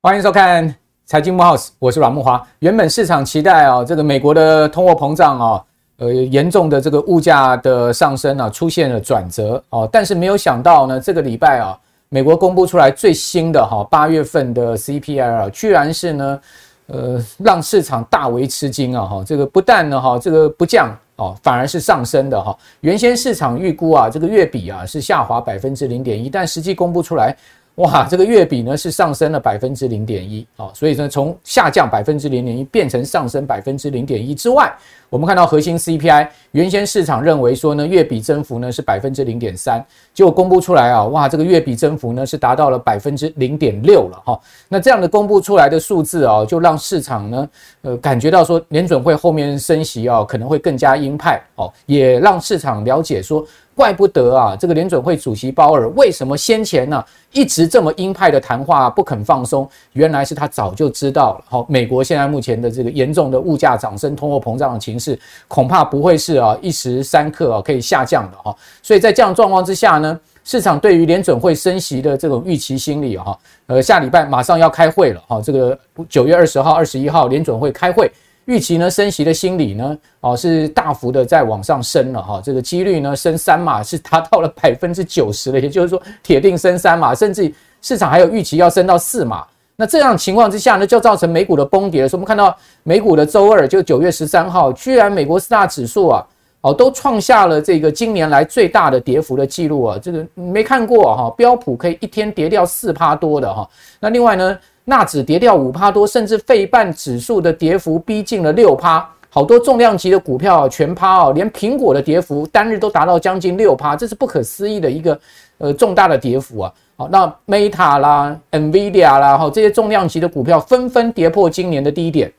[0.00, 0.74] 欢迎收看
[1.06, 2.46] 财经木 house，我是阮木华。
[2.58, 5.64] 原本市场期待啊，这个美国的通货膨胀啊，
[5.96, 9.88] 呃，严重的这个物价的上升啊，出现了转折哦。
[9.90, 11.74] 但是没有想到呢，这个礼拜啊，
[12.10, 16.40] 美国公布出来最新的哈八月份的 CPI 啊，居然是呢，
[16.88, 19.24] 呃，让市场大为吃惊啊哈。
[19.26, 22.56] 这个不但呢哈，这个不降哦，反而是上升的哈。
[22.80, 27.34] 原先市场预估啊，这个月比啊是下滑百分之零点一，但实际公布出来。
[27.76, 34.72] 哇，这个月比呢是上升了百分之零点一，哦，所以呢从下降百分之零点一变成上升百分之零点一之外，
[35.14, 39.80] 我们看到核心 CPI 原先市场认为说呢月比增幅呢是百分之零点三，
[40.12, 44.40] 结果公布出来啊，哇，这个月比增幅呢是达到了百分之零点六了哈。
[44.68, 47.48] 那这样的公布出来的数字啊，就让市场呢
[47.82, 53.46] 呃感觉到说联准会后面升息啊可能会更加鹰派哦，也让市场了解说。
[53.76, 59.68] 怪不得啊，这个联准会主席鲍尔为什么先前呢、一直这么鹰派的谈话不肯放松？
[59.94, 61.44] 原来是他早就知道了。
[61.48, 68.56] 好，美国现在目前的这个严重的物价涨升、通货膨胀的情，是恐怕不会是啊一时三刻啊可以下降的哈。
[68.82, 78.10] 所以在这样状况之下呢，市场对于联准会升息的这种预期心理哈，呃，下礼拜马上要开会了哈，这个九月二十号、二十一号联准会开会。
[78.46, 89.46] 预期呢，升息的心理呢，哦，是大幅的在往上升了哈，这个几率呢，升三码是达到了百分之九十了，也就是说，铁定升三码，甚至市场还有预期要升到四码。
[89.76, 92.08] 那这样情况之下呢，就造成美股的崩跌。
[92.08, 96.26] 所以我们看到美股的周二，就九月十三号，居然美国四大指数啊，
[96.60, 103.68] 哦，都创下了这个今年来最大的跌幅的记录啊，这个没看过哈，标普可以一天跌掉四趴多的哈。
[104.00, 104.58] 那另外呢？
[104.86, 115.18] 纳指跌掉五趴多，甚至费半指数的跌幅逼近了六趴，好多重量级的股票全趴哦，连苹果的跌幅单日都达到将近六趴，这是不可思议的一个
[115.56, 116.70] 呃重大的跌幅啊！
[116.96, 122.32] 好，那 Meta 啦、NVIDIA 啦，哈这些重量级的股票纷纷跌破今年的低点，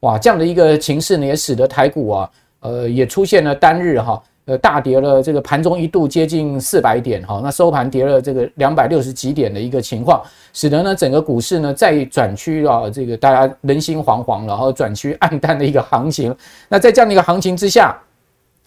[0.00, 4.22] 哇，这样的一个情势呢，也使得台股啊，呃，也出现了单日哈。
[4.46, 10.22] 呃，大跌了，这个盘中一度接近四百点，哈，那收盘跌了这个两百六十几点的一个情况，
[10.54, 16.34] 使得呢整个股市呢再转趋啊，这个大家人心惶惶，然后转趋暗淡的一个行情。
[16.66, 17.94] 那在这样的一个行情之下。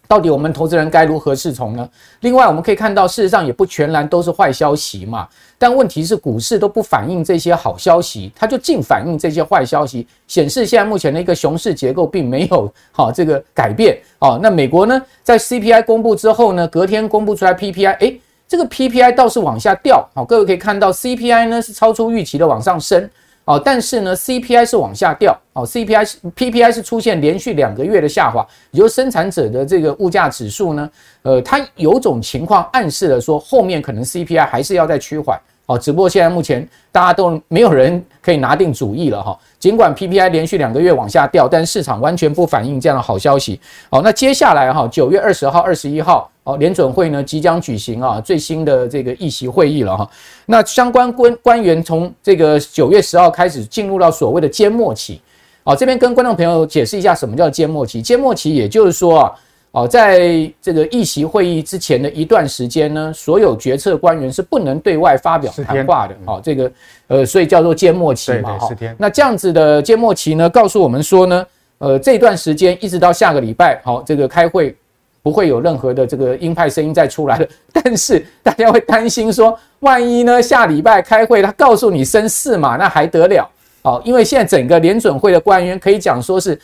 [0.07, 1.87] 到底我们投资人该如何是从呢？
[2.19, 5.27] 另外，我们可以看到，事实上也不全然都是坏消息嘛。
[5.57, 14.37] 但问题是，股市都不反映这些好消息，它就净反映这些坏消息，显示现在目前的一个熊市结构并没有好这个改变哦。
[14.41, 20.05] 那美国呢，在 CPI 公布之后呢，隔天公布出来 PPI，诶，这个 PPI 倒是往下掉。
[20.13, 23.09] 好，各位可以看到，CPI 呢是超出预期的往上升。
[23.45, 25.37] 哦，但是呢，CPI 是往下掉。
[25.53, 30.89] 哦，CPI PPI 是出现连续两个月的下滑，也就是生产者的这个物价指数呢，
[31.23, 35.37] 呃，它有种情况暗示了说，后面可能 CPI 还是要再趋缓。
[35.67, 39.37] 哦，只不过现在目前大家都没有人可以拿定主意了哈。
[39.59, 43.59] 尽管 PPI 连续两个月往下掉，但市场完全不反映这样的好消息。
[43.89, 50.09] 哦，那接下来哈，九月二十号、二十一号，哦，联准会呢即将举行啊最新的这个议席会议了哈。
[50.45, 55.21] 那相关官官员从这个九月十号开始进入到所谓的缄默期。
[55.63, 58.01] 好，这边跟观众朋友解释一下什么叫缄默期。
[58.01, 59.31] 缄默期也就是说啊。
[59.73, 66.17] 哦，在这个议席会议之前的一段时间呢，所有决策官员是不能对外发表谈话的。
[66.25, 66.71] 哦，这个
[67.07, 68.57] 呃，所以叫做缄默期嘛。
[68.57, 71.45] 哈，那这样子的缄默期呢，告诉我们说呢，
[71.77, 74.75] 呃，这段时间一直到下个礼拜，好，这个开会
[75.23, 77.47] 不会有任何的这个鹰派声音再出来了。
[77.71, 83.49] 但是大家会担心说，万一呢下礼拜开会他告诉你升四码，那还得了？
[83.83, 86.59] 好，因为现在整个联准会的官员可以讲说是。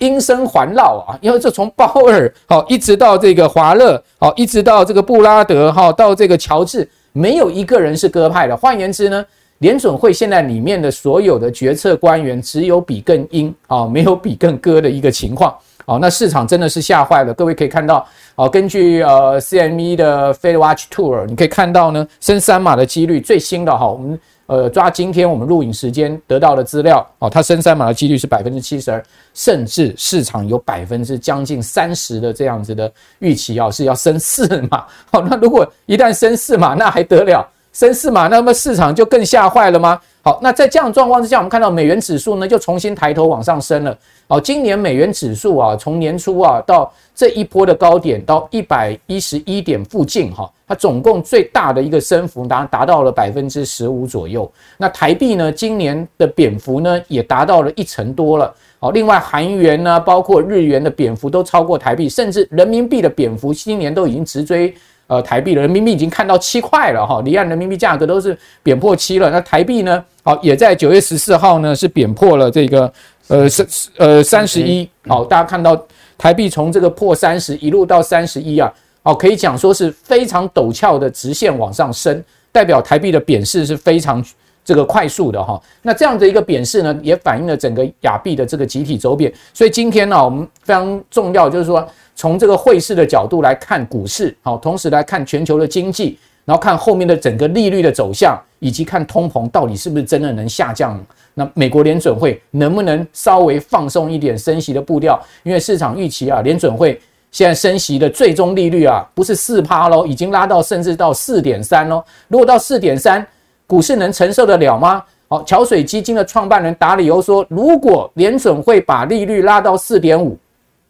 [0.00, 8.56] 音声环绕啊，因为这从鲍尔好一直到这个华勒好，一直到这个布拉德哈，到这个乔治，没有一个人是鸽派的。
[8.56, 9.22] 换言之呢，
[9.58, 15.54] 联准会现在里面的所有的决策官员，只有比更鹰啊，没有比更鸽的一个情况。
[15.90, 17.34] 好，那市场真的是吓坏了。
[17.34, 18.06] 各位可以看到，
[18.36, 24.20] 啊，根据呃 CME 的 Fed Watch Tour，你可以看到呢，升三码的几率最新的哈，我们。
[24.46, 29.00] 呃，抓今天我们录影时间得到的资料哦，它升三码的几率是百分之七十二，
[29.32, 34.84] 甚至市场有百分之将近三十的这样子的预期啊，是要升四码。
[35.12, 37.48] 好，那如果一旦升四码，那还得了？
[37.72, 40.00] 升四码，那么市场就更吓坏了吗？
[40.22, 43.96] 好，那在这样状况之下，我们看到美元指数呢就重新抬头往上升了。
[44.28, 54.50] 好，今年美元指数啊，从年初啊到这一波的高点到一百一十一点附近哈，它总共最大的一个升幅达达到了百分之十五左右。
[54.76, 58.54] 那台币呢，今年的贬幅呢也达到了一成多了。
[58.78, 64.74] 好，另外韩元呢，包括日元的贬幅都超过台币，甚至人民币的贬幅今年都已经直追
[65.10, 69.28] 呃台币了，人民币已经看到七块了哈，离岸人民币价格都是贬破七了。
[69.28, 72.92] 那台币呢，好也在九月十四号呢是贬破了这个
[73.26, 73.66] 呃三
[73.96, 75.76] 呃三十一，好，大家看到
[76.16, 78.72] 台币从这个破三十一路到三十一啊，
[79.02, 82.22] 哦，可以讲说是非常陡峭的直线往上升。
[82.52, 84.24] 代表台币的贬势是非常
[84.70, 89.32] 这个快速的哈，那这样的一个贬势呢，也反映了整个亚币的这个集体走贬。
[89.52, 91.84] 所以今天呢，我们非常重要就是说，
[92.14, 101.04] 从这个汇市的角度来看股市，好，同时来看全球的经济，然后看后面的整个利率的走向，以及看通膨到底是不是真的能下降。
[101.34, 105.20] 那美国联准会能不能稍微放松一点升息的步调？
[105.42, 106.96] 因为市场预期啊，联准会。
[107.32, 112.02] 现在升息的最终利率啊，不是四趴喽，已经拉到甚至到四点三喽。
[112.26, 113.24] 如果到四点三，
[113.70, 115.00] 股市能承受得了吗？
[115.28, 120.36] 好，桥水基金的创办人达里欧说，如果联准会把利率拉到四点五，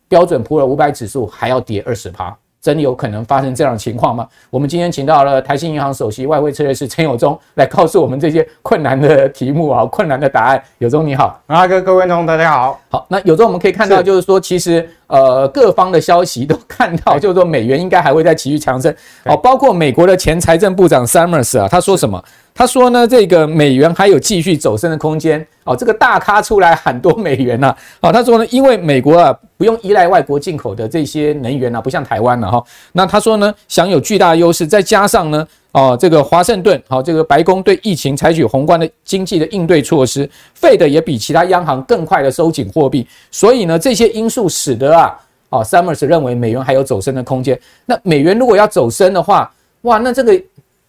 [0.09, 2.35] 标准普尔五百指数还要跌二十趴。
[2.63, 4.27] 真的有可能发生这样的情况吗？
[4.51, 10.63] 我们今天请到了台新银行首席外汇策略师陈友忠来告诉我们这些困难的题目啊，困难的答案。
[10.77, 12.79] 友忠你好，阿哥，各位观众大家好。
[12.91, 18.95] 好，那友忠我们可以看到，就是说，其实呃各方的消息都看到，就是说美元应该还会再继续强升。
[19.25, 22.23] 哦，包括美国的前财政部长 Summers 啊，他说什么？
[22.55, 25.47] 他说呢，这个美元还有继续走升的空间。
[25.65, 27.77] 哦，这个大咖出来喊多美元呐、啊。
[28.09, 32.63] 哦，他说呢，因为美国啊不用依赖外国进口的这些能源啊，不像台湾了哈。
[32.93, 40.29] 那他说呢，享有巨大优势，再加上呢，哦，这个华盛顿，好，这个白宫对疫情采取宏观的经济的应对措施
[40.61, 45.17] ，Fed 也比其他央行更快的收紧货币，所以呢，这些因素使得啊，
[45.51, 47.59] 哦，Summers 认为美元还有走升的空间。
[47.87, 49.53] 那美元如果要走升的话，
[49.83, 50.41] 哇，那这个。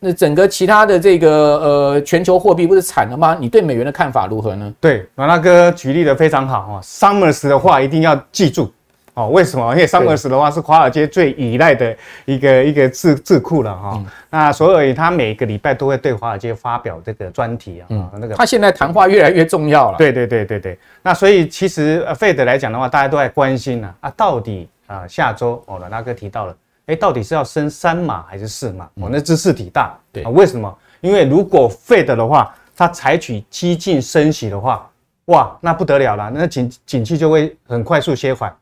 [0.03, 3.37] 那整个其他的这个呃全球货币不是惨了吗？
[3.39, 4.73] 你对美元的看法如何呢？
[4.81, 6.81] 对，马大哥举例的非常好啊。
[6.81, 8.73] Summers 的话一定要记住
[9.13, 9.29] 哦。
[9.29, 9.71] 为什么？
[9.73, 14.03] 因为 Summers 的话是华尔街最依赖的一个一个智智库了哈。
[14.29, 17.85] 那所以他每个礼拜都会对华尔街发表这个专题啊。
[17.89, 19.97] 嗯，那个他现在谈话越来越重要了。
[19.97, 20.79] 对对对对对。
[21.01, 26.55] 那所以其实 Fed 来讲的话，大家都在关心呢啊，到底啊下周哦，阮大哥提到了。
[26.87, 28.85] 哎，到底是要升三码还是四码？
[28.95, 29.97] 哦，那兹事体大。
[30.11, 30.77] 对啊，为什么？
[30.99, 34.89] 因为如果 Fed 的话，它采取激进升息的话，
[35.25, 38.53] 哇，那不得了了，那景景气就会很快速歇缓。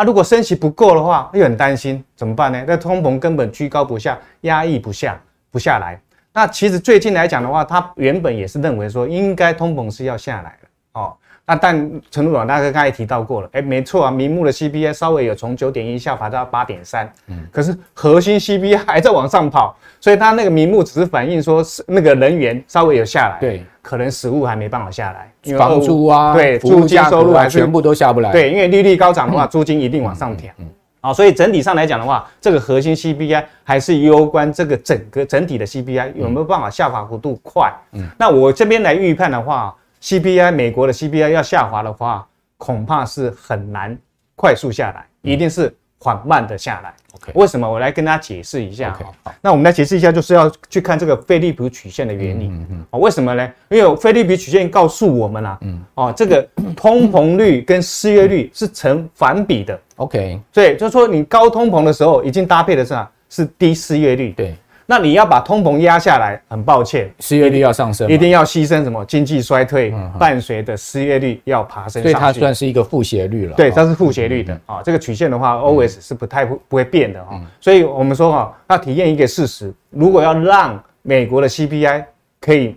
[0.00, 2.64] 啊，如果升息不够的话，又很担心，怎么办呢？
[2.66, 5.20] 那通膨根本居高不下，压抑不下，
[5.50, 6.00] 不下来。
[6.32, 10.68] 那其实最近来讲的话，他原本也是认为说，应该通膨是要下来了。
[10.94, 11.14] 哦。
[11.50, 30.66] 那但陈如软大哥刚才提到过了，哎，没错啊，明目的 CPI 稍微有从九点一下滑到八点三，嗯，可是核心 CPI 还在往上跑，所以它那个明目只是反映说是那个人员稍微有下来，对，可能实物还没办法下来，因为房租啊，对，租金收入还全部都下不来，对，因为利率高涨的话，租金一定往上调，嗯，
[31.00, 39.74] 好，所以整体上来讲的话，这个核心 CPI 还是攸关这个整个整体的 CPI 有没有办法下滑幅度快，嗯，那我这边来预判的话。
[40.02, 42.26] CPI 美国的 CPI 要下滑的话，
[42.56, 43.96] 恐怕是很难
[44.34, 46.94] 快速下来，一定是缓慢的下来。
[47.12, 47.70] OK，为什么？
[47.70, 48.90] 我来跟大家解释一下。
[48.94, 52.46] OK，好，那我们来解释一下，就是要去看这个菲利普曲线的原理。
[52.48, 52.86] 嗯嗯。
[52.90, 53.52] 哦，为什么呢？
[53.68, 59.78] 因为菲利普曲线告诉我们啊，嗯，哦，这个通膨率跟失业率是成反比的。
[59.96, 64.32] OK，所以就是说，你高通膨的时候，已经搭配的是啊，是低失业率。
[64.32, 64.56] 对。
[64.90, 69.04] 那你要把通膨压下来，很抱歉，失业率要上升，一定要牺牲什么？
[69.04, 73.54] 经济衰退伴随的失业率要爬升上去，所以它算是一个负斜率了。
[73.54, 74.82] 对，它是负斜率的啊。
[74.82, 77.40] 这个曲线的话，always 是不太不不会变的哈。
[77.60, 82.04] 所以我们说哈，要体验一个事实，如果要让美国的 CPI
[82.40, 82.74] 可以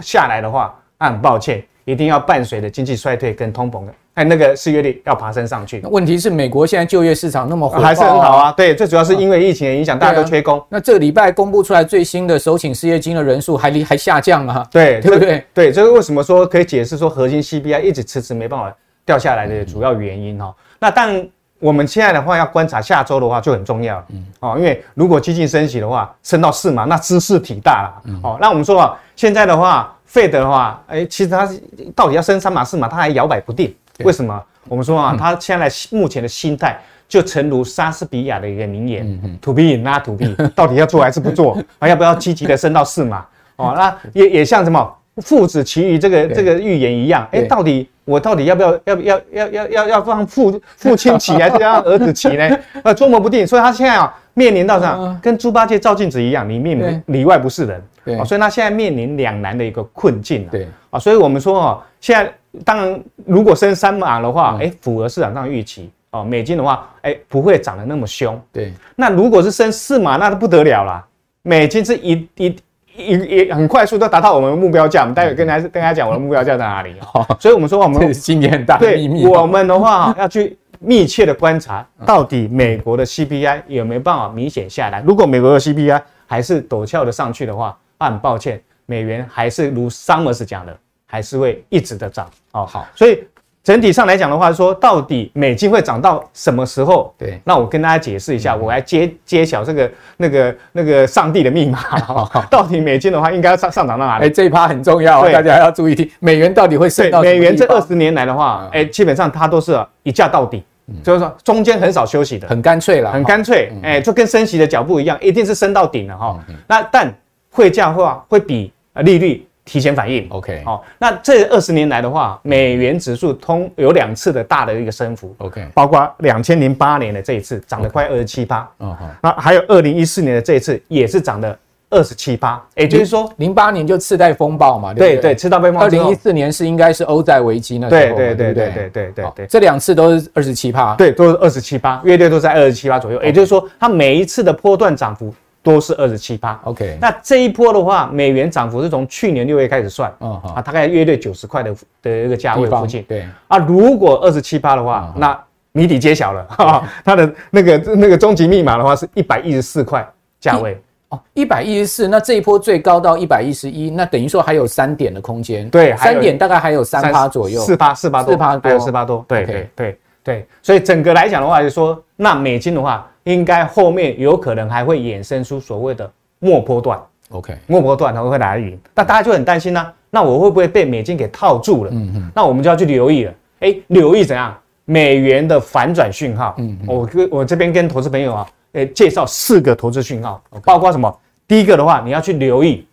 [0.00, 3.92] 下来的话，那很抱歉，一定要伴随着经济衰退跟通膨的。
[4.16, 5.78] 哎，那个失业率要爬升上去。
[5.90, 8.50] 问题是美国现在就业市场那么还是很好啊。
[8.52, 10.62] 对，最主要是因为疫情的影响，大家都缺工。
[10.70, 14.66] 那这个礼拜公布出来最新的首请失业金的人数还离还下降啊？
[14.72, 15.44] 对， 对不对？
[15.52, 20.54] 对，这个为什么说可以解释说核心 CPI 一直迟迟没办法掉下来的主要原因哈？
[20.78, 24.04] 那但我们现在的话要观察下周的话就很重要了。
[24.08, 28.02] 嗯，哦，因为如果激进升息的话，升到四码，那兹事体大了。
[28.06, 31.46] 嗯，哦，那我们说啊，现在的话，Fed 的话，哎，其实它
[31.94, 33.74] 到底要升三码四码，它还摇摆不定。
[34.04, 34.42] 为什么？
[34.68, 36.76] 我们说啊，他现在目前的心态
[37.08, 41.56] 就诚如莎士比亚的一个名言：“To be not to be”，到底要做还是不做？
[41.78, 43.24] 啊，要不要积极的升到四码？
[43.56, 52.58] 哦，那也也像什么父子骑驴这个这个预言一样，哎，到底我到底要不要要要要要要要让父父亲骑还是要让儿子骑呢？
[52.82, 53.46] 呃， 捉摸不定。
[53.46, 55.18] 所以他现在啊，面临到这样？
[55.22, 57.82] 跟猪八戒照镜子一样，里面里外不是人。
[58.06, 60.48] 对，所以他现在面临两难的一个困境。
[60.50, 62.32] 对，啊，所以我们说哦，现在。
[62.64, 66.24] 当然如果升三码的话，哎，符合市场上预期哦。
[66.24, 68.40] 美金的话，哎，不会涨得那么凶。
[68.50, 71.06] 对，那如果是升四码，那就不得了啦。
[71.42, 72.56] 美金是一一
[72.96, 75.02] 一一很快速都达到我们的目标价。
[75.02, 76.94] 我们待会跟大家跟大家讲我的目标价在哪里。
[77.38, 79.22] 所以我们说我们今年很大的秘密。
[79.24, 85.02] 对，我们的话要去密切的观察，到底美国的 CPI 有没有办法明显下来。
[85.06, 90.76] 如果美国的 CPI 还是陡峭的上去的话，很抱歉，美元还是如 Summers 讲的。
[91.08, 93.22] 还是会一直的涨哦，好，所以
[93.62, 97.14] 整体上来讲的话，说到底美金会涨到什么时候？
[97.16, 101.78] 对，那我跟大家解释一下，我来揭揭晓这个那个那个上帝的密码，
[102.50, 104.26] 到底美金的话应该要上上涨到哪里？
[104.26, 106.10] 哎，这一趴很重要，大家要注意听。
[106.18, 107.22] 美元到底会升到？
[107.22, 110.64] 美元这二十年来的话，哎，基本上它都是一价到底，
[111.04, 116.36] 就是说中间很少休息的，很干脆了，很干脆，哎，就跟升息的脚步一样，一定是升到顶了哈。
[116.66, 117.14] 那但
[117.56, 118.70] 汇价的话会比
[119.00, 119.44] 利率。
[119.68, 131.58] 提前反应，OK，好，那这二十年来的话，美元指数通有两次的大的一个升幅，OK，包括两千零八年的这一次涨了快二十七趴，嗯好，那还有二零一四年的这一次也是涨了
[131.90, 138.54] 二十七八，也就是说零八年就次贷风暴嘛，对对，次贷风暴，二零一四年是应该是欧债危机那时候，对对对对？
[138.54, 145.34] 对对对对，这两次都是二十七趴，对，都是二十七趴，月率都在二十七趴左右，也就是说它每一次的波段涨幅。
[145.66, 146.96] 都是二十七趴，OK。
[147.00, 153.02] 那这一波的话，美元涨幅是从去年六月开始算，嗯啊，大概约对九十块的的一个价位附近。
[153.08, 155.36] 对啊，如果二十七趴的话，那
[155.72, 160.08] 谜底揭晓了，哈， 它的那个那个终极密码的话是一百一十四块
[160.38, 162.06] 价位哦，一百一十四。
[162.06, 165.68] 那这一波最高到一百一十一，那等于说还有三点的空间。
[165.68, 169.24] 对，三点大概还有三趴左右，四趴四趴多，四趴还有四趴多。
[169.26, 173.04] 对对对对，所以整个来讲的话，就是说那美金的话。
[173.26, 179.92] 应该后面有可能还会衍生出所谓的末波段，OK，末波段它会来临，那大家就很担心呢、啊。
[180.10, 181.90] 那我会不会被美金给套住了？
[181.92, 183.34] 嗯嗯，那我们就要去留意了。
[183.60, 184.56] 哎，留意怎样？
[184.84, 186.54] 美元的反转讯号。
[186.58, 191.12] 嗯嗯，我跟我这边跟投资朋友啊，诶，介绍四个投资讯号包括什么？
[191.48, 192.86] 第一个的话，你要去留意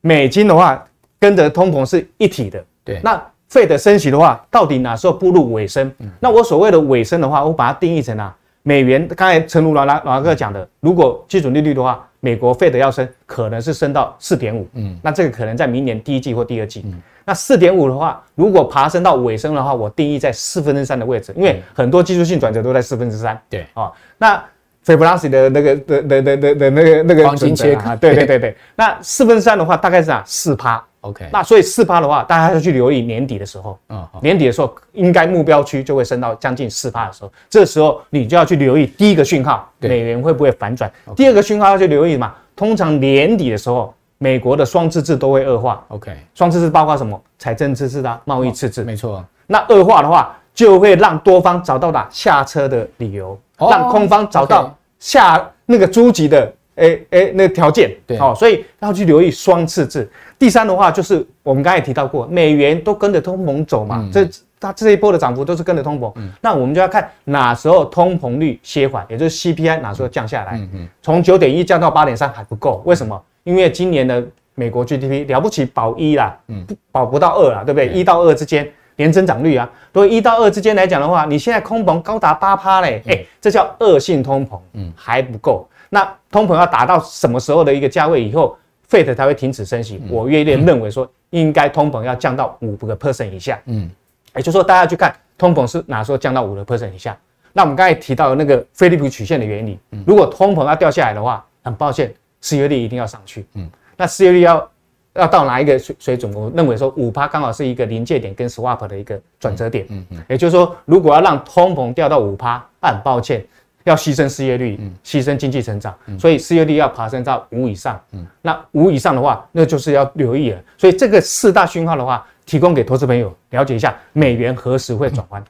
[0.00, 0.82] 美金的话，
[1.20, 2.64] 跟着通膨是一体的。
[2.82, 5.92] 对，那 Fed 升息的话，到底哪时候步入尾声？
[5.98, 8.34] 嗯，那我所谓的尾声的话，我把它定义成啊。
[8.66, 16.94] 美元刚才陈如老老老哥讲的，如果基准利率的话，美国 Fed 要升，可能是升到四点五，嗯，那这个可能在明年第一季或第二季，嗯，
[17.26, 23.66] 那四点五的话，如果爬升到尾声的话，我定义在四分之三的位置，因为很多技术性转折都在四分之三，对。
[23.74, 24.53] 啊，那斐波那
[24.84, 30.84] 契的那个的的的的的那个那个黄金切割，对对对对，那四分之三的话大概是啊四趴。
[31.00, 40.90] OK，那所以四趴的话，大家要去留意年底的时候，嗯，年底的时候应该目标区就会升到将近四趴的时候，这时候你就要去留意第一个讯号，美元会不会反转？
[41.14, 42.34] 第二个讯号要去留意嘛？
[42.56, 45.84] 通常年底的时候，美国的双赤字都会恶化。
[45.88, 47.22] OK，双赤字包括什么？
[47.38, 48.82] 财政赤字啊，贸易赤字。
[48.82, 49.22] 没错。
[49.46, 56.50] 那恶化的话，就会让多方找到哪下车的理由，让空方找到下那个诸级的。
[56.76, 60.10] 哎、欸、哎、欸，那个条件对，好，所以要去留意双赤字。
[60.36, 66.10] 第三的话，就是我们刚才也提到过，美元都跟着通膨走嘛，嗯、这它这一波的涨幅都是跟着通膨。
[66.16, 70.56] 嗯，那我们就要看哪时候通膨率歇缓，也就是 CPI 哪时候降下来。
[70.56, 73.22] 嗯嗯，从九点一降到八点三还不够，为什么？
[73.44, 74.20] 因为今年的
[74.56, 77.88] 美国 GDP 了不起保一啦，嗯，保不到二啦，对不对？
[77.90, 85.68] 一到二之间年增长率啊，如果一到二之间来讲的话，你现在通膨高达八趴嘞，哎、欸，这叫恶性通膨，嗯，还不够。
[85.90, 88.56] 那通膨要达到什么时候的一个价位以后
[88.90, 90.00] ，Fed 才会停止升息？
[90.02, 93.60] 嗯、我越认为说，应该通膨要降到五个 percent 以下。
[93.66, 93.90] 嗯，
[94.34, 97.16] 也就是说，大家去看通膨是哪时候降到五个 percent 以下。
[97.52, 103.46] 那我们刚才提到的那个菲利普曲线的原理，如果通膨要掉下来的话，很抱歉，失业率一定要上去。
[103.54, 104.68] 嗯，那失业率要
[105.14, 106.32] 要到哪一个水水准？
[106.34, 109.86] 我认为说五趴刚好是一个临界点跟 swap 的一个转折点。
[109.88, 113.44] 嗯嗯，也就是说，如果要让通膨掉到五趴，很抱歉。
[113.84, 118.00] 要牺牲失业率，牺牲经济成长，所以失业率要爬升到五以上。
[118.12, 120.58] 嗯那五以上的话，那就是要留意了。
[120.78, 125.44] 所以这个四大讯号的话，提供给投资朋友了解一下，美元何时会转弯。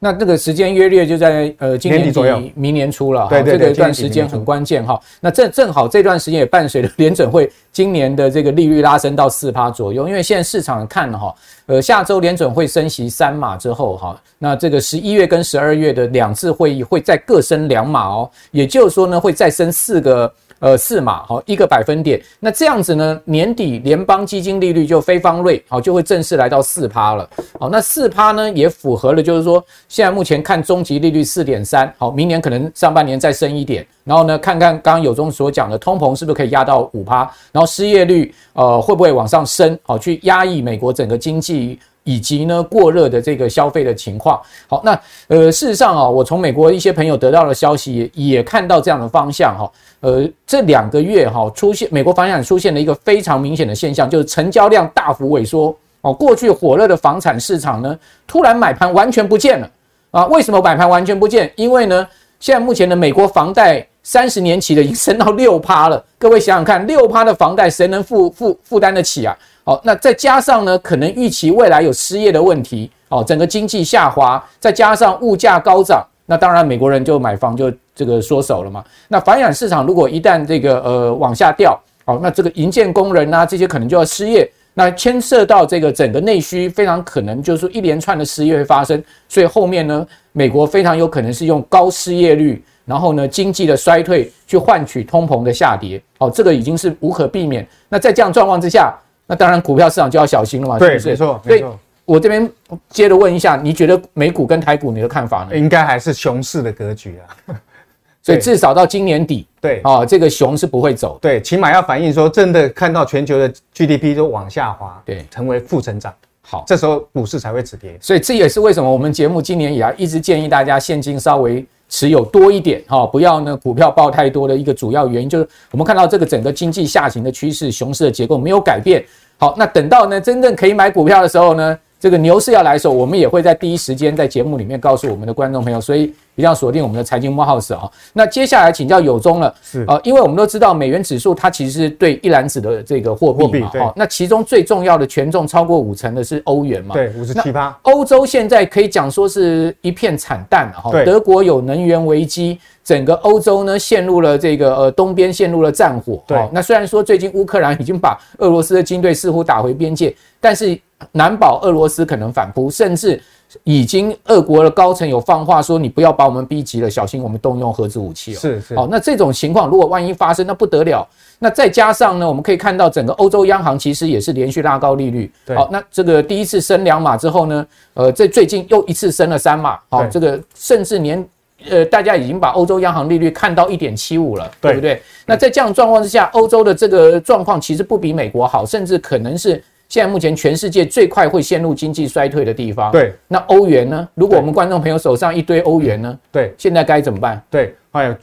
[0.00, 3.26] 好，那这个时间约略就在呃今年底左右，明年初了。
[3.28, 5.00] 对对对，这个一段时间很关键哈。
[5.20, 11.34] 那正正好这段时间也伴随着联准会今年的这个利率拉升到四趴左右，因为现在市场看哈，
[11.66, 20.32] 呃下周联准会升息三码之后哈，那这个十一月跟十二月的两次会议会再各升两码哦，也就是说呢会再升四个。
[20.64, 27.28] 呃，四码好一个百分点，那这样子呢，年底联邦基金利率就非方瑞好就会正式来到四趴了。
[27.60, 44.40] 好，那四趴呢也符合了，就是说现在目前看终极利率四点三，好，明年可能上半年再升一点，然后呢看看刚刚有中所讲的通膨是不是可以压到五趴，然后失业率呃会不会往上升，好去压抑美国整个经济以及呢过热的这个消费的情况。
[44.68, 44.92] 好，那
[45.26, 49.70] 呃事实上啊，我从美国一些朋友得到的消息也也看到这样的方向哈。
[50.00, 56.12] 呃，这两个月哈出现美国房产出现了一个非常明显的现象，就是成交量大幅萎缩哦。
[56.12, 59.70] 过去火热的房产市场呢，突然买盘完全不见了
[60.10, 60.26] 啊？
[60.26, 61.50] 为什么买盘完全不见？
[61.56, 62.06] 因为呢，
[62.38, 63.86] 现在目前的美国房贷。
[64.04, 69.36] 三十年期的已经升到六趴了， 各位想想看，六趴的房贷谁能负负负担得起啊？
[69.64, 78.84] 好，那再加上呢，可能预期未来有失业的问题，哦，整个经济下滑，再加上物价高涨，那当然美国人就买房就这个缩手了嘛。
[79.08, 92.62] 那房产市场如果一旦这个呃往下掉，好，那这个营建工人啊这些可能就要失业，那牵涉到这个整个内需，非常可能就是说一连串的失业会发生，所以后面呢，美国非常有可能是用高失业率。
[92.84, 97.66] 然后呢，经济的衰退去换取通膨的下跌，哦，这个已经是无可避免。
[97.88, 98.94] 那在这样状况之下，
[99.26, 101.08] 那当然股票市场就要小心了嘛，对，是不是？
[101.10, 101.78] 没错，没错。
[102.04, 102.50] 我这边
[102.90, 105.56] 接着问一下，你觉得美股跟台股你的看法呢？
[105.56, 107.56] 应该还是熊市的格局啊。
[108.22, 116.12] 所以至少到今年底，对，哦，这个熊是不会走，对，起码要反映说真的看到全球的 GDP 都往下滑，对，成为负成长。
[116.42, 117.96] 好，这时候股市才会止跌。
[118.00, 121.64] 所以这也是为什么我们节目今年以来一直建议大家现金稍微。
[121.94, 129.04] 持有多一点哈，不要呢股票爆太多的一个主要原因就是我们看到这个整个经济下行的趋势，熊市的结构没有改变。
[129.38, 136.12] 好，那等到呢真正可以买股票的时候呢，这个牛市要来的时候，我们也会在第一时间在节目里面告诉我们的观众朋友，所以。
[136.36, 137.88] 一定要锁定我们的财经幕 House 啊！
[138.12, 147.78] 那接下来请教有忠了，是啊，因为我们都知道美元指数它其实是对一篮子的这个货币嘛，哈，那其中最重要的权重超过五成的是欧元嘛，对，五十七趴。
[147.82, 160.78] 欧洲现在可以讲说是一片惨淡了哈，德国有能源危机，整个欧洲呢陷入了这个呃东边陷入了战火，对，那虽然说最近乌克兰已经把俄罗斯的军队似乎打回边界，但是
[161.12, 163.20] 难保俄罗斯可能反扑，甚至。
[163.62, 168.74] 已经，俄国的高层有放话说：“你不要把我们逼急了，小心我们动用核子武器哦。”是是。
[168.74, 171.06] 好，那这种情况如果万一发生，那不得了。
[171.38, 175.30] 那再加上呢，我们可以看到整个欧洲央行其实也是连续拉高利率。
[175.46, 175.56] 对。
[175.56, 179.78] 好，那这个第一次升两码之后呢，呃，这最近又一次升了三码。
[179.88, 181.24] 好，这个甚至连
[181.70, 185.02] 呃，大家已经把欧洲央行利率看到一点七五了，对不对？
[185.26, 189.62] 那在这样状况之下，欧洲的这个状况其实不比美国好，甚至可能是。
[189.86, 194.08] 现在目前全世界最快会陷入经济衰退的地方，对，那欧元呢？
[194.14, 196.18] 如果我们观众朋友手上一堆欧元呢？
[196.32, 197.40] 对，现在该怎么办？
[197.50, 198.16] 对，哎呀，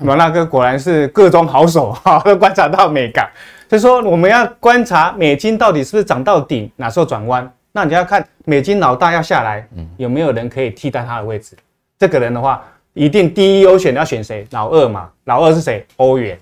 [0.00, 3.30] 阮大哥果然是各中好手哈，都观察到美感。
[3.68, 7.48] 所以说我们要观察美金到底是不是涨到顶，哪时候转弯？
[7.70, 9.64] 那你要看美金老大要下来，
[9.98, 11.54] 有没有人可以替代他的位置？
[11.98, 12.64] 这个人的话，
[12.94, 14.46] 一定第一优选要选谁？
[14.50, 15.84] 老二嘛，老二是谁？
[15.96, 16.38] 欧元，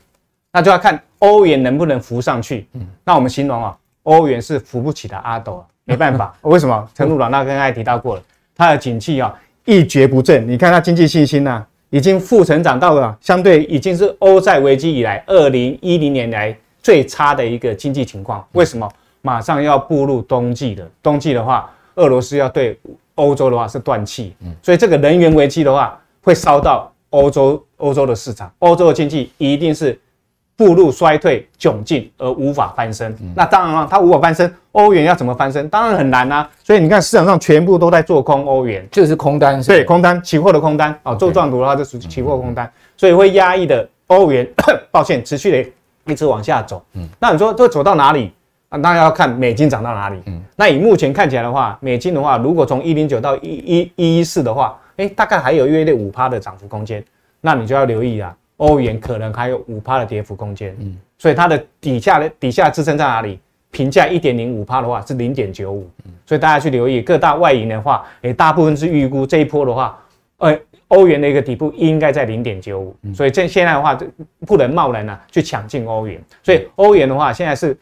[0.53, 2.67] 那就要看欧元能不能浮上去。
[2.75, 3.77] 嗯，那我们形容啊。
[4.05, 6.89] 欧元是扶不起的阿斗，没办法， 为什么？
[6.95, 8.23] 陈露老大刚才提到过了，
[8.57, 9.33] 它的景气啊
[9.65, 10.47] 一蹶不振。
[10.49, 18.45] 你看它经济信心呐，已经负成长到了相对已经是欧债危机以来二零一零年来最差的一个经济情况。
[18.53, 18.91] 为什么？
[19.25, 22.77] 马上要步入冬季了，冬季的话，俄罗斯要对
[23.15, 29.99] 欧洲的话是断气，所以这个能源危机的话会烧到欧洲欧洲的市场，欧洲的经济一定是。
[30.55, 35.67] 步入衰退窘境而无法翻身，嗯、那当然了，它无法翻身，欧元要怎么翻身？
[35.71, 36.49] 当然很难啊。
[36.63, 44.47] 所以你看市场上全部都在做空欧元，就是空单是，对，空单，期货的空单啊，做状图的话就属于期货空单，所以会压抑的欧元，
[44.93, 45.71] 抱歉，持续的
[46.13, 46.85] 一直往下走。
[46.93, 48.31] 嗯，那你说这走到哪里？
[48.69, 50.21] 啊，当然要看美金涨到哪里。
[50.27, 57.05] 嗯，那以目前看起来的话，美金的话，如果从一零九到一一一一四的话，哎，大概还有约略五趴的涨幅空间，
[57.41, 58.37] 那你就要留意啊。
[58.59, 63.41] 欧元可能还有五趴的跌幅空间，嗯，所以它的底下的底下支撑在哪里？
[63.73, 65.91] 评价一点零五趴的话是零点九五，
[66.25, 69.99] 所以大家去留意各大外银的话，诶，大部分是预估这一波的话，
[70.37, 70.57] 呃，
[70.89, 74.07] 欧元的一个底部应该在零点九五，所以这现在的话就
[74.47, 77.77] 不能贸然呢去抢进欧元，所以欧元的话现在是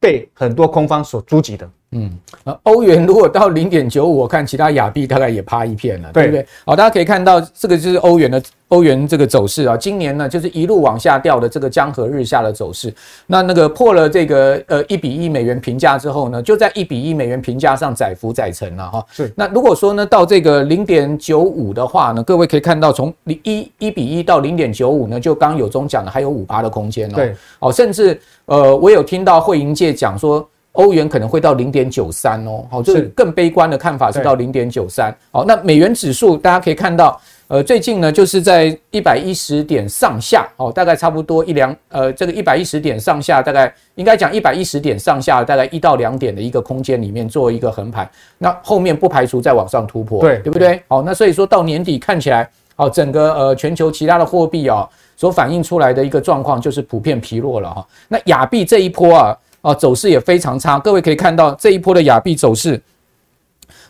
[0.00, 1.68] 被很多空方所狙击的。
[1.94, 2.10] 嗯，
[2.42, 6.46] 呃，欧元如果到零点九五，我看其他亚币大概也趴一片了，对，对不对？
[6.66, 12.92] 好，大家可以看到这个就是欧元的欧元这个走势啊，今年呢就是一路往下掉的这个江河日下的走势。
[13.28, 19.06] 那那个破了这个呃一比一美元评价之后呢，就在一比一美元评价上载浮载沉了哈。
[19.12, 19.32] 是。
[19.36, 27.14] 那如果说呢到这个零点九五的话呢，各位可以看到从零一一比一到零点九五呢，就刚刚有中讲的还有五八的空间哦。
[27.14, 27.34] 对。
[27.60, 30.44] 哦，甚至呃我有听到会银界讲说。
[30.74, 35.14] 欧元可能会到零点九三哦，好，这是更悲观的看法是到零点九三。
[35.30, 50.82] 好，那美元指数大家可以看到，呃，最近呢就是在一百一十点上下，哦，大概差不多一两，呃，这个一百一十点上下，大概应该讲一百一十点上下，大概一到两点的一个空间里面做一个横盘，那后面不排除再往上突破，对，对不对？
[50.88, 57.86] 好，那所以说到年底看起来，好，整个呃全球其他的货币啊所反映出来的一个状况就是普遍疲弱了哈。
[58.08, 59.38] 那亚币这一波啊。
[59.64, 60.78] 哦，走势也非常差。
[60.78, 62.78] 各位可以看到这一波的亚币走势，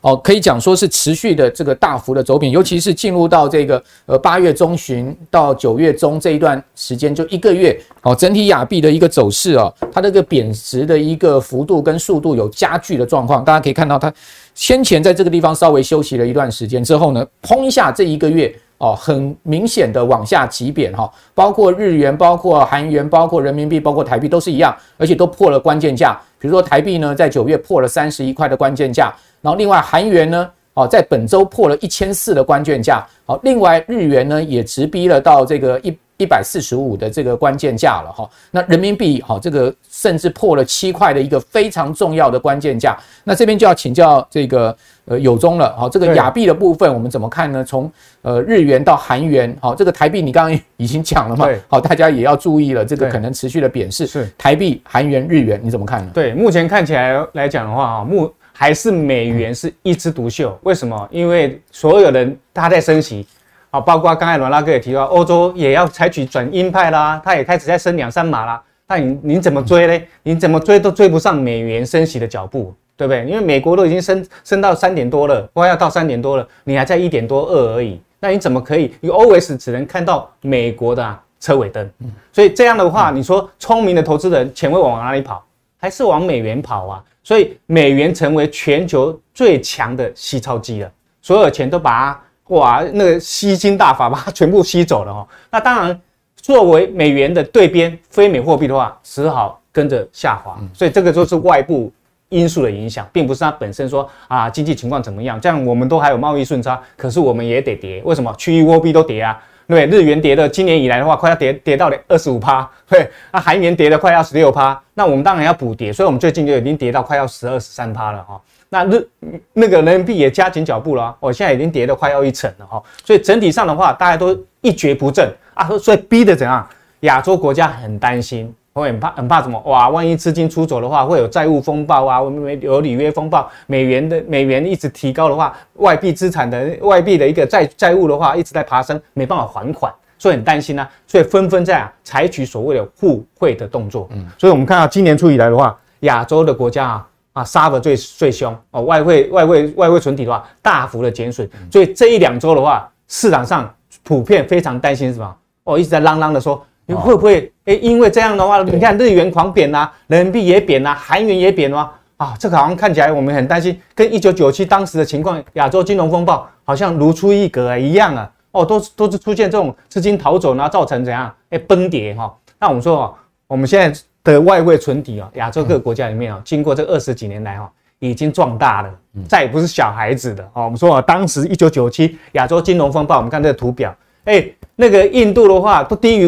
[0.03, 13.45] 哦，可以讲说是持续的这个大幅的走贬，尤其是进入到这个呃八月中旬到九月中这一段时间，就一个月，哦，整体亚币的一个走势哦，它这个贬值的一个幅度跟速度有加剧的状况。
[13.45, 14.15] 大家可以看到，它
[14.55, 18.55] 先前在这个地方稍微休息了一段时间之后呢，砰一下这一个月。
[18.79, 26.21] 哦，很明显的往下急贬哈，包括日元、包括韩元、包括人民币、包括台币都是一样，而且都破了关键价。
[26.39, 33.07] 比如说台币呢，在九月破了三十一块的关键价，然后另外韩元呢，哦，在本周破了一千四的关键价。
[33.25, 35.97] 好，另外日元呢，也直逼了到这个一。
[36.16, 42.96] 一百四十五的这个关键价了哈，那人民币好，这个甚至破了七块的一个非常重要的关键价。
[43.24, 47.64] 那这边就要请教这个呃友中了，哈，这个亚币的部分我们怎么看呢？
[47.64, 47.90] 从
[48.22, 51.48] 呃日元到韩元，好，这个台币你刚刚已经讲了嘛？
[51.66, 54.07] 好，大家也要注意了，这个可能持续的贬势。
[54.07, 56.11] 是台币、韩元、日元，你怎么看呢？
[56.14, 60.57] 对，目前看起来来讲的话啊，目还是美元是一枝独秀。
[60.62, 61.09] 为什么？
[61.11, 63.27] 因为所有人他在升息。
[63.75, 68.63] 好，包括刚才阮大哥也提到，欧洲也要采取转鹰派啦，他也开始在升两三码啦。
[68.87, 70.05] 那你你怎么追呢？
[70.23, 73.27] 你怎么追都追不上美元升息的脚步，对不对？
[73.27, 78.01] 因为美国都已经升升到三点多了，快要到三点多了，你还在一点多二而已。
[78.21, 78.95] 那你怎么可以？
[79.01, 81.91] 你 always 只能看到美国的、啊、车尾灯。
[82.33, 85.45] 所以这样的话，你说聪明的投资人钱会往哪里跑？
[85.79, 87.03] 还是往美元跑啊？
[87.25, 92.21] 所以美元成为全球最强的吸钞机了，所有钱都把它。
[92.48, 95.26] 哇，那个吸金大法把它全部吸走了哦。
[95.50, 96.00] 那当然，
[96.37, 100.59] 作为美元的对边非美货币的话，只好跟着下滑。
[100.74, 101.90] 所以这个就是外部
[102.28, 105.40] 因素的影响，并不是它本身说啊经济情况怎么样。
[105.40, 108.02] 这样我们都还有贸易顺差，可是我们也得跌。
[108.04, 108.35] 为什么？
[108.37, 109.42] 区域货币都跌啊？
[109.66, 112.68] 对，日元跌的，今年以来的话，快要跌跌到了二十五趴。
[112.87, 114.78] 对，那韩元跌的快要十六趴。
[114.92, 118.38] 那我们当然要补跌，所以我们最近就已经跌到快要十二十三趴了哈。
[118.75, 119.09] 那日
[119.53, 126.67] 那个人民币也加紧脚步了，我现在已经跌了快要一成了哈，所以整体上的话，大家都一蹶不振啊，所以逼得怎样？
[127.01, 129.61] 亚洲国家很担心，会很怕很怕什么？
[129.67, 132.19] 哇，万一资金出走的话，会有债务风暴啊，
[132.61, 144.09] 有履约风暴，美元的美元一直提高的话，外币资产的外币的一个债债务的话一直在爬升，没办法还款，所以很担心啊，所以纷纷在啊采取所谓的互惠的动作。
[144.11, 147.07] 嗯，所以我们看到今年初以来的话，亚洲的国家啊。
[147.35, 153.68] 啊，杀的最最凶哦，外汇外汇外汇存底的话大幅的减损，所以这一两周的话，市场上
[154.05, 155.37] 普遍非常担心什么？
[155.64, 157.77] 哦，一直在嚷嚷的说，你会不会诶？
[157.79, 171.35] 因为这样的话，你看日元狂贬呐，人民币也贬呐，韩元也贬呐，啊，这个好像看起来我们很担心，跟一九九七当时的情况，亚洲金融风暴好像如出一辙一样啊，哦，都都是出现这种资金逃走，然后造成怎样？
[171.51, 172.33] 诶，崩跌哈。
[172.61, 173.14] 那我们说哦，
[173.49, 174.01] 我们现在。
[174.25, 178.91] 的外汇存底啊，亚洲各个国家里面啊，经过这二十几年来哈，已经壮大了，
[179.29, 180.65] 再也不是小孩子的哦。
[180.65, 184.43] 我们说啊，当时一九九七亚洲金融风暴，我们看这个图表，哎，
[184.77, 186.27] 那个印度的话都低于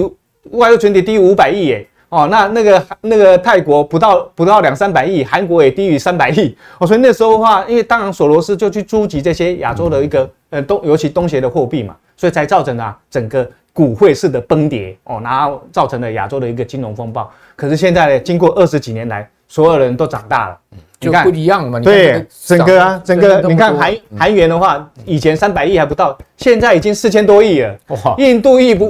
[0.50, 13.50] 外汇存底低于五百亿耶，哦，那那个那个泰国不到不到两三百亿，韩国也低于三百亿，哦，所以那时候的话，因为当然索罗斯就去租集这些亚洲的一个呃东，尤其东协的货币嘛，所以才造成啊整个。
[13.76, 17.30] 股汇式的崩跌哦，然后造成了亚洲的一个金融风暴。
[17.54, 20.58] 可是现在呢，经过二十几年来，所有人都长大了，
[20.98, 21.78] 就不一样了嘛。
[21.78, 27.78] 对，整个啊，整个你看韩韩元的话，以前三百亿还不到，现在已经四千多亿了。
[27.88, 28.86] 哇，印度亿不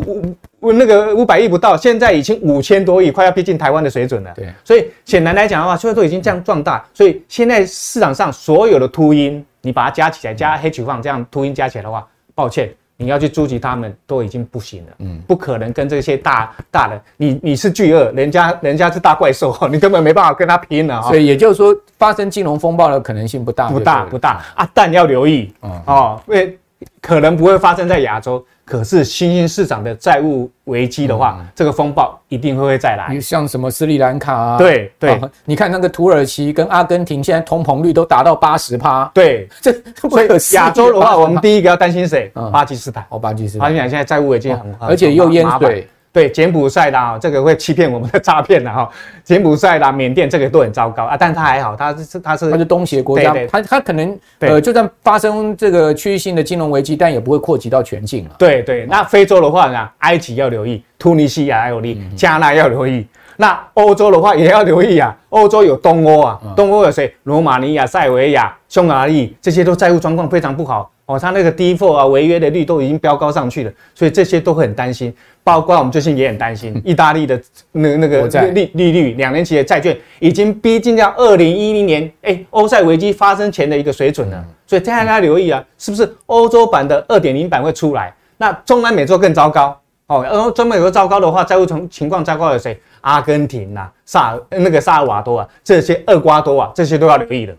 [0.61, 4.33] 五那个五百亿不到，现在已经五千多亿，快要逼近台湾的水准了。
[4.37, 12.73] 对，所以显然来讲的话，现在都已经这样壮大，所以现在市场上所有的秃鹰，你把它加起来，加 hedge fund 这样秃鹰加起来的话，抱歉。
[12.99, 21.03] 你要去租集他们都已经不行了，嗯，不可能跟这些大大人，你你是巨鳄，人家人家是大怪兽， 你根本没办法跟他拼了。
[21.03, 24.43] 所以也就是说，发生金融风暴的可能性不大，不大不大。
[24.55, 25.83] 啊，但要留意，嗯。
[25.87, 26.59] 哦，因为
[27.01, 28.45] 可能不会发生在亚洲。
[28.65, 33.07] 可是新兴市场的债务危机的话，嗯、这个风暴一定会会再来。
[33.15, 34.59] 你像什么斯里兰卡啊？
[34.59, 39.09] 对对、哦，你看那个土耳其跟阿根廷，现在通膨率都达到八十趴。
[39.15, 39.73] 对，这
[40.11, 42.29] 所以亚洲的话，我们第一个要担心谁？
[42.53, 43.07] 巴基斯坦。
[43.11, 43.61] 哦，巴基斯坦。
[43.61, 45.89] 巴基斯坦现在债务危机很，而且又淹水。
[46.17, 48.89] 对，柬埔寨啦，这个会欺骗我们的诈骗的哈。
[49.23, 58.31] 柬埔寨啦、缅甸这个都很糟糕啊，但是它还好，他是他是他是东协国家，他他可能呃，就算发生这个区域性的金融危机，但也不会扩及到全境了。
[58.39, 63.07] 对对，那非洲的话呢，埃及要留意，突尼西亚要留意，加纳要留意。
[63.37, 67.15] 那欧洲的话也要留意啊，欧洲有东欧啊，东欧有谁？
[67.25, 70.91] 罗马尼亚、塞维亚、匈牙利，这些都债务状况非常不好。
[71.07, 75.15] 哦，他那个 default 啊，违约的率都已经飙高上去了，所以这些都会很担心。
[75.45, 77.41] 包括我们最近也很担心， 意大利的
[77.71, 84.45] 那那个利利率，两年期的债券已经逼近到二零一零年，哎，欧债危机发生前的一个水准了。
[84.67, 88.13] 所以大家要留意啊，是不是欧洲版的二点零版会出来？
[88.39, 92.77] 那中南美洲更糟糕哦，然后中南美洲糟糕的话，债务情情况糟糕的谁？
[93.03, 97.55] 阿根廷呐、啊，萨那个萨尔瓦多啊，这些厄瓜多啊，这些都要留意的。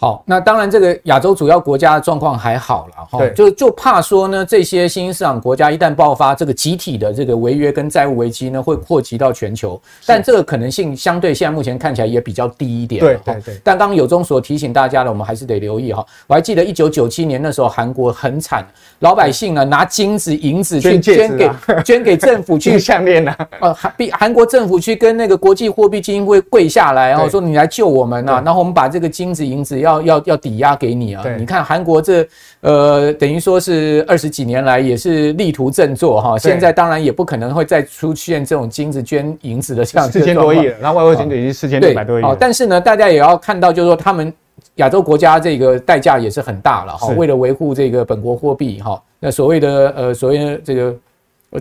[0.00, 12.98] 好，那当然，这个亚洲主要国家的状况还好了哈，就就怕说呢，这些新兴市场国家一旦爆发这个集体的这个违约跟债务危机呢，会扩及到全球，但这个可能性相对现在目前看起来也比较低一点。
[12.98, 13.60] 对对对。
[13.62, 16.02] 但刚刚有中所提醒大家的，我们还是得留意哈。
[16.26, 18.66] 我还记得一九九七年那时候，韩国很惨，
[19.00, 21.50] 老百姓啊拿金子银子去捐给
[21.84, 29.89] 捐给政府去项链呢，呃，韩比韩国政府去跟那个国际货币基金会跪下来，然后说你来救我们啊，然后我们把这个金子银子要。
[29.90, 31.24] 要要要抵押给你啊！
[31.38, 32.26] 你看韩国这
[32.60, 36.38] 呃，等于说是二十几年来也是力图振作哈。
[36.38, 40.18] 现在当然也不可能会再出现这种金子捐银子的这样子。
[40.18, 42.22] 四千多亿了，然后外汇存底已经四千六百多亿。
[42.22, 44.32] 哦，但是呢，大家也要看到，就是说他们
[44.76, 47.08] 亚洲国家这个代价也是很大了哈。
[47.16, 50.94] 为了维护这个本国货币哈，那所谓的呃所谓的这个。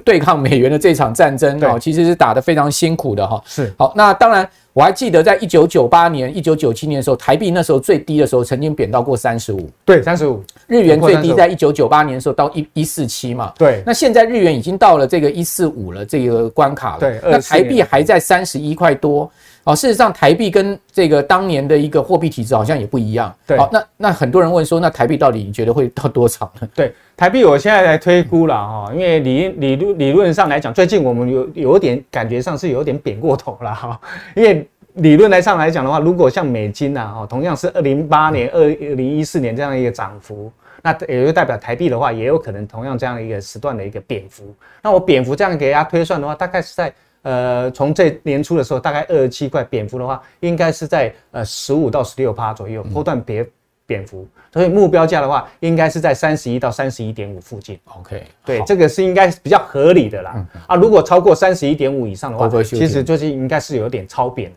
[0.06, 3.41] 对抗美元的这场战争啊，其实是打得非常辛苦的哈。
[3.45, 9.69] 是好，那当然我还记得在一九九八年、一九九七年的时候，台币那时候最低的时候，曾经贬到过三十五。
[9.84, 10.43] 对，三十五。
[10.67, 13.52] 日元最低在一九九八年的时候到一一四七嘛。
[13.58, 13.82] 对。
[13.86, 16.99] 那现在日元已经到了这个一四五了这个关卡了。
[16.99, 17.19] 对。
[17.23, 19.30] 那台币还在三十一块多。
[19.70, 23.32] 哦，事实上台币跟这个当年的一个货币体制好像也不一样。
[23.46, 23.56] 对。
[23.56, 26.68] 好，那那很多人问说，那台币到底你觉得会到多少呢？
[26.74, 26.92] 对。
[27.16, 34.00] 台币我现在来推估了哈，因为理理论理论上来讲，最近我们有有点感觉上是有点贬过头了哈。
[34.36, 40.52] 因为理论来上来讲的话，如果像美金呐哈，同样是二零零八年、二零一四年这样一个涨幅，
[40.82, 44.52] 那也就代表台币的话，也有可能同样这样一个时段的一个贬幅。
[44.82, 53.48] 那我贬幅这样给大家推算的话，大概是在呃从这年初的时候，大概二十七块蝙蝠的话，应该是在呃十五到十六趴左右，波段别。
[53.90, 57.80] 蝙蝠，所以目标价的话，应该是在三十一到三十一点五附近。
[57.86, 60.34] OK，对，这个是应该比较合理的啦。
[60.36, 64.54] 嗯、啊，如果超过三十一点五以上的话，其实最近应该是有点超贬。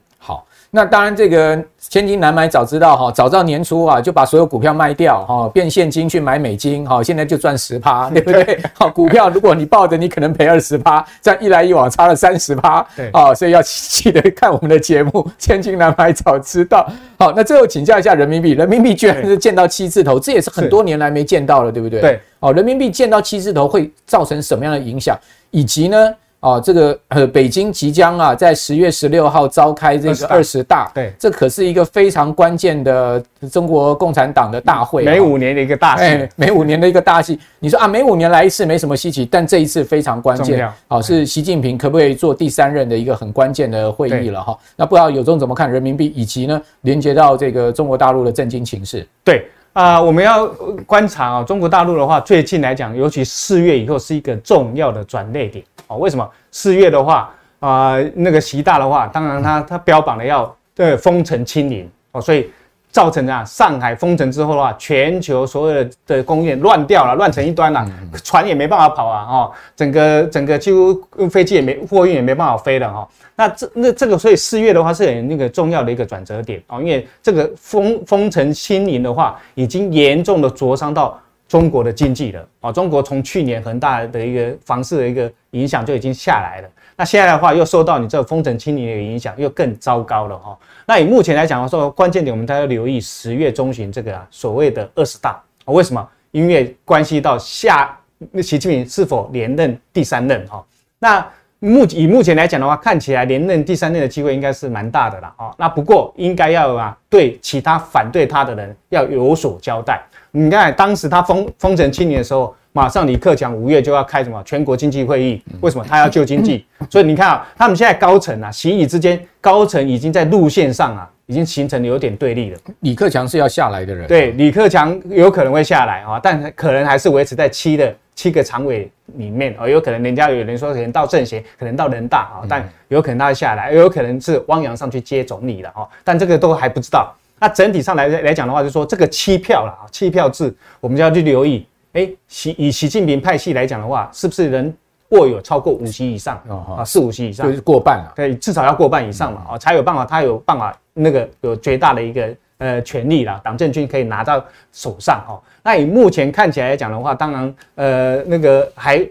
[0.72, 0.82] 好。
[0.82, 8.58] 那当然，这个千金难买早知道哈，早知道年初啊就把所有股票卖掉哈，变现金去买美金哈，现在就赚十趴， 对不对？
[8.72, 16.90] 好，股票如果你抱着，你可能赔二十趴，这样一来一往差了三十趴，对啊，所以要记得看我们的节目，千金难买早知道。
[17.18, 22.00] 好，那最后请教一下人民币，人民币居然是见到七字头，这也是很多年来没见到了，对不对？
[22.00, 25.18] 对，哦，人民币见到七字头会造成什么样的影响？
[25.50, 26.14] 以及呢？
[26.42, 37.38] 哦，这个呃，北京即将啊，在十月十六号召开这个二十大，对，这可是一个非常关键的中国共产党的大会，每五年的一个大戏，每五年的一个大戏。
[37.60, 44.58] 你说啊，每五年来一次没什么稀奇，但这一次非常关键，好，是习近平可不可以做第三任的一个很关键的会议了哈？
[44.74, 49.06] 那不知道有中怎么看人民币，以及呢，连接到这个中国大陆的政经情势？
[49.22, 50.46] 对啊，我们要
[50.86, 55.96] 观察啊，中国大陆的话，最近来讲，尤其四月以后是一个重要的转捩点哦。
[55.96, 62.50] 为什么四月的话啊、那个习大的话，当然他他标榜的要对封城清零哦，所以
[62.92, 67.84] 造成啊上海封城之后的话，全球所有的的供应链乱掉了，乱成一端了，
[68.22, 73.08] 船也没办法跑啊，哦，整个整个几乎飞机也没货运也没办法飞了哈。
[73.34, 81.18] 那这那这个所以四月的话是很那个重要的一个转折点哦，因为这个封封城清零的话，已经严重的灼伤到。
[81.48, 86.68] 中国的经济了啊，中国从去年恒大的一个房市的一个影响就已经下来了，
[87.02, 90.56] 那现在的话又受到你这个封城清零的影响，又更糟糕了哈。
[90.86, 95.30] 那以目前来讲的话，说关键点我们大家留意十月中旬这个啊所谓的二十大
[95.64, 96.08] 啊，为什么？
[96.30, 97.98] 因为关系到下
[98.30, 100.64] 那习近平是否连任第三任哈。
[101.00, 101.26] 那
[101.58, 105.50] 目以目前来讲的话，看起来连任第三任的机会应该是蛮大的了啊。
[105.58, 110.00] 那不过应该要啊对其他反对他的人要有所交代。
[110.30, 115.42] 你看，当时他封封城清零的时候，马上李克强五月就要开什么全国经济会议？
[115.60, 116.64] 为什么他要救经济？
[116.88, 122.58] 所以你看啊，他们现在高层啊，习以之间高层已经在路线上啊，已经形成了有点对立了。
[122.80, 137.14] 李克强是要下来的人，对，李克强有可能会下来啊，但可能还是维持在七的七个常委里面哦，有可能人家有人说可能到政协，可能到人大啊，但有可能他会下来，有可能是汪洋上去接总理了哈，但这个都还不知道。
[137.38, 141.66] 那整体上来来讲的话，就是说这个七票了啊，七票制，我们就要去留意。
[141.92, 144.72] 哎，习以习近平派系来讲的话，是不是能
[145.10, 146.36] 握有超过五席以上
[146.76, 146.84] 啊？
[146.84, 152.34] 四五席以上就是过半了，对，至少要过半以上嘛，哦，才有办法，他有办法那个有绝大的一个。
[152.58, 155.42] 呃，权力啦，党政军可以拿到手上哦。
[155.64, 159.04] 那以目前看起来来讲的话，当然，呃，那个还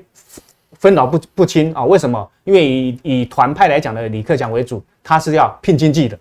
[0.76, 1.86] 分老不不清啊、哦。
[1.88, 2.32] 为什么？
[2.46, 6.18] 因为以以团派来讲的李克强为主，他是要拼经济的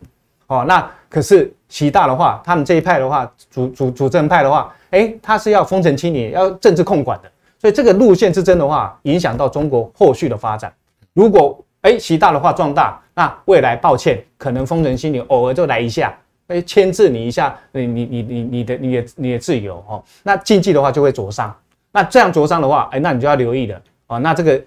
[0.49, 0.65] 哦。
[0.67, 7.31] 那可是习大的话，他们这一派的话，主主主政派的话，哎，他是要封城清理，要政治控管的。
[7.59, 10.73] 所以这个路线之争的话，影响到中国后续的发展。
[11.13, 16.17] 如果哎习大的话壮大，那未来抱歉，可能封城清理偶尔就来一下。
[16.47, 20.03] 哎，牵制你一下，你你你你你的你的你的自由哦。
[20.23, 21.55] 那经济的话就会灼伤，
[21.93, 24.19] 那这样灼伤的话，哎，那你就要留意了哦。
[24.19, 24.61] 那这个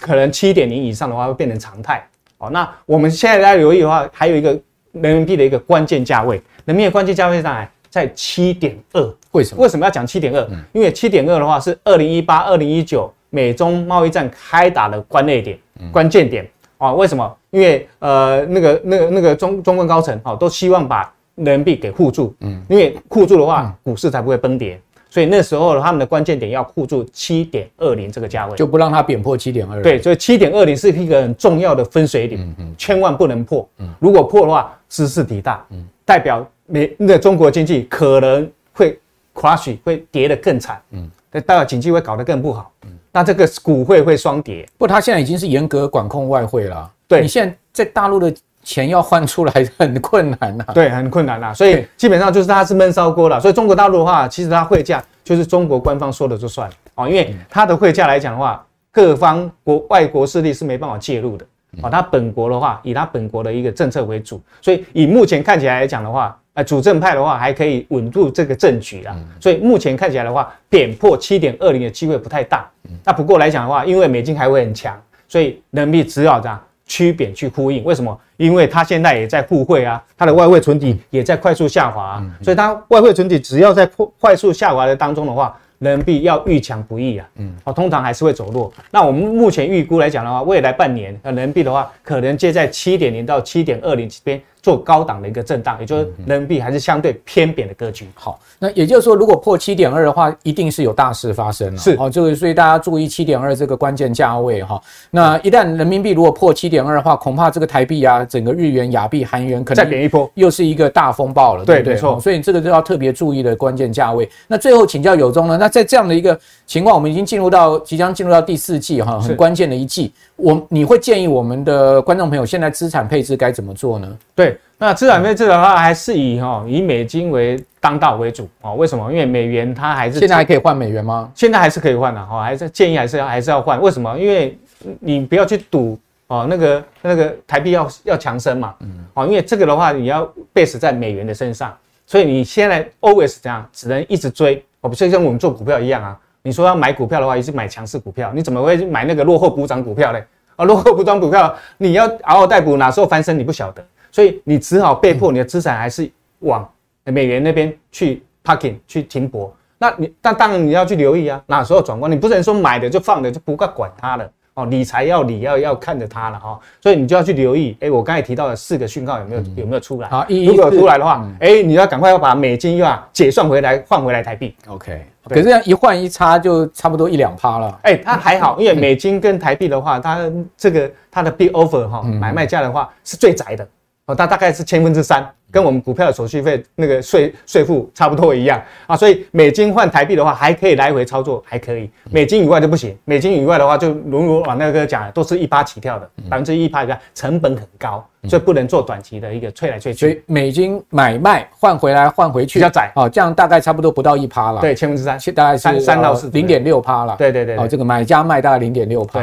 [0.00, 2.04] 可能七点零以上的话会变成常态
[2.38, 2.50] 哦。
[2.50, 4.58] 那我们现在来留意的话，还有一个
[4.92, 9.14] 人民币的一个关键价位，人民币的关键价位上来在七点二。
[9.32, 9.62] 为什么？
[9.62, 10.48] 为什么要讲七点二？
[10.72, 15.58] 因为七点二的话是二零一八、二零一九美中贸易战开打的关内点、
[15.92, 16.48] 关键点
[16.78, 16.92] 啊。
[16.92, 17.36] 为什么？
[17.50, 24.78] 因为呃，那个那个那个中中共高层哦，都希望把人民币给护住，嗯，因为护住的话，股市才不会崩跌，
[25.10, 29.82] 所以那时候他们的关键点要护住七点二零这个价位，就不让它贬破七点二。
[29.82, 38.98] 对，所以七点二零是一个很重要的分水岭，嗯嗯，千万不能破，嗯，如果破的话，兹事体大，嗯，代表美那中国经济可能会
[39.34, 44.68] crash，会跌得更惨，嗯，代表经济会搞得更不好，嗯，那这个股会会双跌。
[44.76, 48.34] 不过它现在已经是严格管控外汇了，对，你现在在大陆的。
[48.68, 53.40] 钱要换出来很困难呐，对，很困难呐，所以基本上就是它是闷烧锅了。
[53.40, 61.46] 所以中国大陆的话，其实它汇价就是中国官方说的就算了哦，因为它的汇价来讲的话，各方国外国势力是没办法介入的
[61.80, 61.88] 啊。
[61.88, 69.16] 它本国的话，以它本国的一个政策为主，所以以目前看起来来讲的话，呃，主政派的话还可以稳住这个政局啊。
[69.40, 72.68] 所以目前看起来的话，贬破七点二零的机会不太大。
[73.02, 74.94] 那不过来讲的话，因为美金还会很强，
[75.26, 76.62] 所以人民币只要这样。
[76.88, 78.18] 趋贬去呼应，为什么？
[78.38, 88.72] 因为它现在也在互惠啊，它的外汇存底也在快速下滑，啊，所以它外汇存底只要在快快速下滑的当中的话，人民币要遇强不易啊，嗯，哦，通常还是会走弱。
[88.90, 94.40] 那我们目前预估来讲的话，未来半年呃，人民币的话，可能介在七点零到七点二零这边。
[94.62, 98.08] 做高档的一个震荡，也就是人民币还是相对偏贬的格局。
[98.14, 101.78] 好，那也就是说，如果破七点二的话，一定是有大事发生了。
[101.78, 104.80] 是，好，这个所以大家注意七点二这个关键价位哈。
[105.10, 111.64] 那一旦人民币如果破七点二的话，恐怕这个台币啊，整个日元、亚币、韩元可能再贬一波，又是一个大风暴了。
[111.64, 112.18] 对，对，没错。
[112.20, 114.28] 所以这个就要特别注意的关键价位。
[114.46, 115.56] 那最后请教有中呢？
[115.58, 120.12] 那在这样的一个情况，我们已经进入到即将进入到第四季哈，很关键的一季。
[120.38, 124.18] 我你会建议我们的观众朋友现在资产配置该怎么做呢？
[124.34, 124.56] 对。
[124.80, 128.72] 那资产配置的话，还是以哈以美金为当道为主啊？
[128.74, 129.10] 为什么？
[129.10, 131.28] 因为美元它还是现在还可以换美元吗？
[131.34, 133.82] 现在还是可以换的哈，还是建议还是要还是要换？
[133.82, 134.16] 为什么？
[134.16, 134.56] 因为
[135.00, 135.98] 你不要去赌
[136.28, 146.16] 哦，那个那个台币要要强升嘛，嗯，哦，因为这个的话你要 base 在美元的身上，所以你现在 always 这样只能一直追哦，不就像我们做股票一样啊？
[146.42, 150.24] 你说要买股票的话，也是买强势股票，你怎么会买那个落后补涨股票嘞？
[150.56, 153.84] 啊，落后补涨股票，你要嗷嗷待哺，哪时候翻身你不晓得。
[154.10, 156.68] 所以你只好被迫，你的资产还是往
[157.04, 159.54] 美元那边去 parking 去停泊。
[159.78, 162.10] 那你但当然你要去留意啊，哪时候转弯？
[162.10, 164.64] 你不能说买的就放的就不该管它了哦。
[164.66, 166.58] 理财要理要要看着它了哈。
[166.80, 167.76] 所以你就要去留意。
[167.80, 170.08] 哎，我刚才提到的四个讯号有没有有没有出来？
[170.08, 174.56] 好，如果有出来的话，哎，你要赶快要把美金又要结算回来，换回来台币。
[174.66, 175.04] OK。
[175.34, 177.78] 可是这样一换一差就差不多一两趴了。
[177.82, 180.18] 哎，它还好，因为美金跟台币的话，它
[180.56, 183.66] 这个它的 bid offer 哈买卖价的话是最窄的。
[184.06, 191.90] 哦，它大概是千分之三，跟我们股票的手续费那个税税负差不多一样啊，所以美金换台币的话还可以来回操作，还可以。
[192.10, 199.98] 美金以外就不行，美金以外的话就如如往那个讲，都是一趴起跳的，百分之一趴一个成本很高，所以不能做短期的一个吹来吹去。
[199.98, 204.60] 所以美金买卖换回来换回去比较窄哦，这样大概差不多不到一趴了。
[204.60, 207.16] 对，千分之三，大概是三三到四零点六趴了。
[207.18, 209.20] 对对对，哦，这个买家卖大概零点六趴。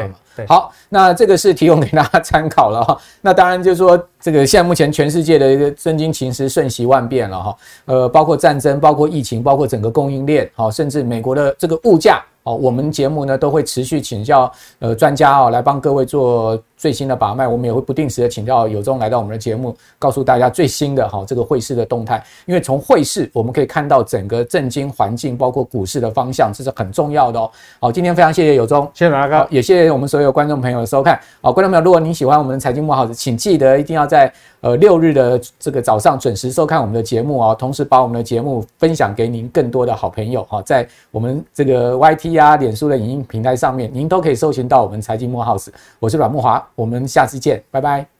[0.49, 2.97] 好，那这个是提供给大家参考了哈。
[3.21, 7.57] 那当然就是说，这个现在目前全世界的一个政经形势瞬息万变了哈。
[7.83, 17.47] 呃，包括战争，包括疫情，包括整个供应链，好，甚至美国的这个物价哦，我们节目呢都会持续请教呃专家哦，来帮各位做最新的把脉。
[17.47, 22.23] 我们也会不定时的请教有忠来到我们的节目，告诉大家最新的哈这个汇市的动态。
[22.45, 27.49] 因为从汇市我们可以看到整个政经环境，包括股市的方向，这是很重要的哦。
[27.79, 31.19] 好，今天非常谢谢有忠，谢谢大家，也谢谢我们所有观众朋友的收看。
[31.41, 34.31] 好，观众朋友，如果您喜欢我们的财经慕 House，请记得一定要在
[34.61, 45.69] 呃六日的这个早上准时收看我们的节目哦，同时把我们的节目分享给您更多的好朋友哈，在我们这个 YT 啊、脸书的影音平台上面，您都可以搜寻到我们财经莫 House。
[45.99, 48.14] 我是阮木华，我们下次见，拜拜。